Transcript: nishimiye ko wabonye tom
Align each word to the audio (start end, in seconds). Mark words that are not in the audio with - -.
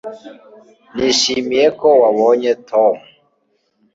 nishimiye 0.95 1.67
ko 1.79 1.87
wabonye 2.01 2.51
tom 2.69 2.95